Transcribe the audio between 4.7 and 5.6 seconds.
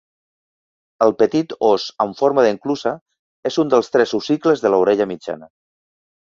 l'orella mitjana.